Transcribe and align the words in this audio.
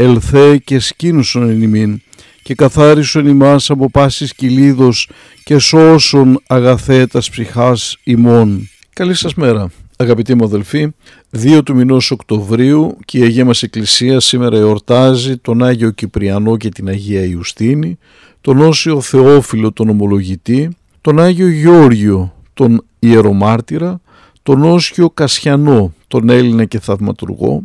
ελθέ 0.00 0.56
και 0.56 0.78
σκήνουσον 0.78 1.48
εν 1.50 1.62
ημίν, 1.62 2.00
και 2.42 2.54
καθάρισον 2.54 3.26
ημάς 3.26 3.70
από 3.70 3.90
πάσης 3.90 4.34
κυλίδος 4.34 5.10
και 5.44 5.58
σώσον 5.58 6.42
αγαθέτας 6.46 7.30
ψυχάς 7.30 7.96
ημών. 8.04 8.68
Καλή 8.92 9.14
σας 9.14 9.34
μέρα. 9.34 9.70
Αγαπητοί 9.96 10.34
μου 10.34 10.44
αδελφοί, 10.44 10.88
2 11.30 11.62
του 11.62 11.74
μηνός 11.74 12.10
Οκτωβρίου 12.10 12.96
και 13.04 13.18
η 13.18 13.22
Αγία 13.22 13.44
μας 13.44 13.62
Εκκλησία 13.62 14.20
σήμερα 14.20 14.56
εορτάζει 14.56 15.36
τον 15.36 15.62
Άγιο 15.62 15.90
Κυπριανό 15.90 16.56
και 16.56 16.68
την 16.68 16.88
Αγία 16.88 17.24
Ιουστίνη, 17.24 17.98
τον 18.40 18.60
Όσιο 18.60 19.00
Θεόφιλο 19.00 19.72
τον 19.72 19.88
Ομολογητή, 19.88 20.76
τον 21.00 21.20
Άγιο 21.20 21.48
Γεώργιο 21.48 22.34
τον 22.54 22.84
Ιερομάρτυρα, 22.98 24.00
τον 24.42 24.62
Όσιο 24.62 25.10
Κασιανό 25.10 25.92
τον 26.08 26.28
Έλληνα 26.28 26.64
και 26.64 26.78
Θαυματουργό, 26.78 27.62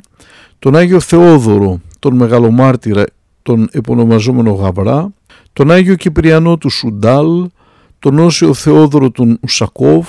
τον 0.60 0.76
Άγιο 0.76 1.00
Θεόδωρο 1.00 1.82
τον 2.04 2.16
Μεγαλομάρτυρα 2.16 3.04
τον 3.42 3.68
επωνομαζόμενο 3.72 4.52
Γαβρά, 4.52 5.14
τον 5.54 5.72
Άγιο 5.72 5.96
Κυπριανό 5.96 6.58
του 6.58 6.70
Σουντάλ, 6.70 7.50
τον 8.00 8.20
Όσιο 8.20 8.54
Θεόδωρο 8.54 9.12
τον 9.12 9.38
Ουσακόβ, 9.42 10.08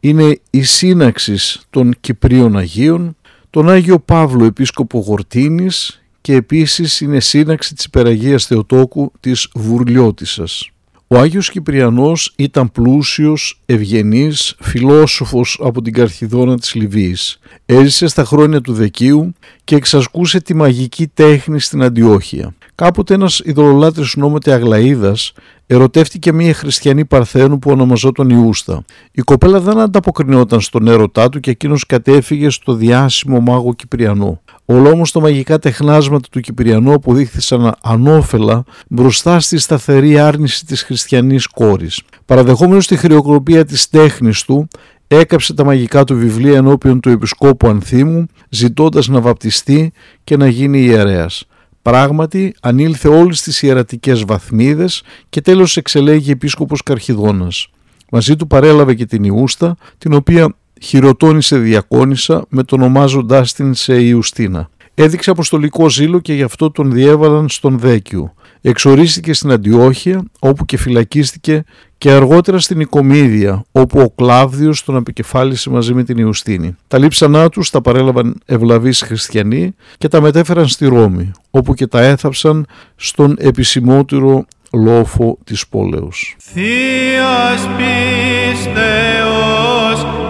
είναι 0.00 0.40
η 0.50 0.62
σύναξης 0.62 1.66
των 1.70 1.94
Κυπρίων 2.00 2.56
Αγίων, 2.56 3.16
τον 3.50 3.68
Άγιο 3.68 3.98
Παύλο 3.98 4.44
Επίσκοπο 4.44 4.98
Γορτίνης 4.98 6.02
και 6.20 6.34
επίσης 6.34 7.00
είναι 7.00 7.20
σύναξη 7.20 7.74
της 7.74 7.84
Υπεραγίας 7.84 8.46
Θεοτόκου 8.46 9.12
της 9.20 9.48
Βουρλιώτισσας. 9.54 10.70
Ο 11.12 11.18
Άγιος 11.18 11.50
Κυπριανός 11.50 12.32
ήταν 12.36 12.72
πλούσιος, 12.72 13.60
ευγενής, 13.66 14.54
φιλόσοφος 14.60 15.60
από 15.62 15.82
την 15.82 15.92
Καρχιδόνα 15.92 16.58
της 16.58 16.74
Λιβύης. 16.74 17.38
Έζησε 17.66 18.06
στα 18.06 18.24
χρόνια 18.24 18.60
του 18.60 18.72
Δεκίου 18.72 19.34
και 19.64 19.76
εξασκούσε 19.76 20.40
τη 20.40 20.54
μαγική 20.54 21.06
τέχνη 21.06 21.60
στην 21.60 21.82
Αντιόχεια. 21.82 22.54
Κάποτε 22.80 23.14
ένας 23.14 23.40
ειδωλολάτρης 23.44 24.16
ονόματι 24.16 24.50
Αγλαίδας 24.50 25.32
ερωτεύτηκε 25.66 26.32
μια 26.32 26.54
χριστιανή 26.54 27.04
Παρθένου 27.04 27.58
που 27.58 27.70
ονομαζόταν 27.70 28.30
Ιούστα. 28.30 28.84
Η 29.12 29.22
κοπέλα 29.22 29.60
δεν 29.60 29.78
ανταποκρινόταν 29.78 30.60
στον 30.60 30.88
έρωτά 30.88 31.28
του 31.28 31.40
και 31.40 31.50
εκείνος 31.50 31.86
κατέφυγε 31.86 32.50
στο 32.50 32.72
διάσημο 32.72 33.40
μάγο 33.40 33.74
Κυπριανό. 33.74 34.40
Όλα 34.64 34.90
όμω 34.90 35.02
τα 35.12 35.20
μαγικά 35.20 35.58
τεχνάσματα 35.58 36.28
του 36.30 36.40
Κυπριανού 36.40 36.92
αποδείχθησαν 36.92 37.74
ανώφελα 37.82 38.64
μπροστά 38.88 39.40
στη 39.40 39.58
σταθερή 39.58 40.18
άρνηση 40.18 40.66
της 40.66 40.82
χριστιανής 40.82 41.46
κόρης. 41.46 42.02
Παραδεχόμενος 42.24 42.86
τη 42.86 42.96
χρεοκροπία 42.96 43.64
της 43.64 43.88
τέχνης 43.88 44.42
του, 44.42 44.68
έκαψε 45.06 45.54
τα 45.54 45.64
μαγικά 45.64 46.04
του 46.04 46.16
βιβλία 46.16 46.56
ενώπιον 46.56 47.00
του 47.00 47.08
Επισκόπου 47.08 47.68
Ανθίμου, 47.68 48.26
ζητώντας 48.48 49.08
να 49.08 49.20
βαπτιστεί 49.20 49.92
και 50.24 50.36
να 50.36 50.48
γίνει 50.48 50.80
ιερέας. 50.80 51.44
Πράγματι, 51.82 52.54
ανήλθε 52.60 53.08
όλες 53.08 53.42
τις 53.42 53.62
ιερατικές 53.62 54.24
βαθμίδες 54.24 55.02
και 55.28 55.40
τέλος 55.40 55.76
εξελέγει 55.76 56.30
επίσκοπος 56.30 56.82
Καρχιδόνας. 56.82 57.68
Μαζί 58.10 58.36
του 58.36 58.46
παρέλαβε 58.46 58.94
και 58.94 59.06
την 59.06 59.24
Ιούστα, 59.24 59.76
την 59.98 60.12
οποία 60.12 60.54
χειροτώνησε 60.80 61.58
διακόνησα 61.58 62.44
με 62.48 62.62
τον 62.62 62.80
ονομάζοντάς 62.80 63.52
την 63.52 63.74
σε 63.74 64.02
Ιουστίνα. 64.02 64.70
Έδειξε 64.94 65.30
αποστολικό 65.30 65.88
ζήλο 65.88 66.20
και 66.20 66.32
γι' 66.32 66.42
αυτό 66.42 66.70
τον 66.70 66.92
διέβαλαν 66.92 67.48
στον 67.48 67.78
Δέκιο. 67.78 68.34
Εξορίστηκε 68.60 69.32
στην 69.32 69.50
Αντιόχεια 69.50 70.24
όπου 70.38 70.64
και 70.64 70.76
φυλακίστηκε 70.76 71.64
και 72.00 72.10
αργότερα 72.10 72.58
στην 72.58 72.80
Οικομίδια 72.80 73.64
όπου 73.72 74.00
ο 74.00 74.10
Κλάβδιος 74.10 74.84
τον 74.84 74.96
απεκεφάλισε 74.96 75.70
μαζί 75.70 75.94
με 75.94 76.02
την 76.04 76.18
Ιουστίνη. 76.18 76.76
Τα 76.88 76.98
λείψανά 76.98 77.48
τους 77.48 77.70
τα 77.70 77.80
παρέλαβαν 77.80 78.40
ευλαβείς 78.46 79.02
χριστιανοί 79.02 79.74
και 79.98 80.08
τα 80.08 80.20
μετέφεραν 80.20 80.66
στη 80.66 80.86
Ρώμη 80.86 81.30
όπου 81.50 81.74
και 81.74 81.86
τα 81.86 82.00
έθαψαν 82.00 82.66
στον 82.96 83.36
επισημότερο 83.38 84.44
λόφο 84.72 85.38
της 85.44 85.68
πόλεως. 85.68 86.36
Θείας 86.38 87.68
πίστεως 87.76 88.76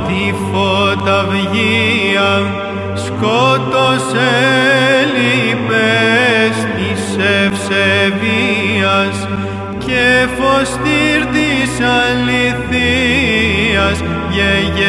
τη 0.07 0.35
φωταυγία 0.53 2.33
σκότωσε 2.95 4.31
λυπές 5.15 6.57
της 6.77 7.17
ευσεβίας 7.17 8.20
και 10.21 10.29
φως 10.39 10.71
της 11.33 11.73
αληθείας 12.01 13.99
γεγέννησε 14.31 14.83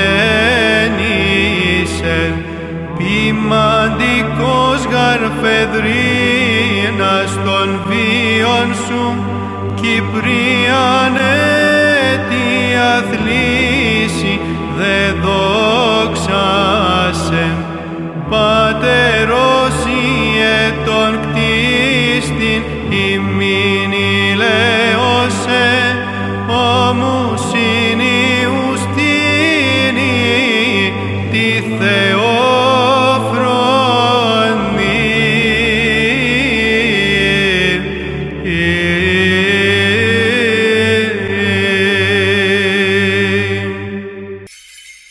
ποιμαντικός 2.97 4.79
γαρφεδρίνας 4.91 7.31
των 7.45 7.67
βίων 7.87 8.67
σου 8.87 9.05
Κυπρίανε 9.75 11.37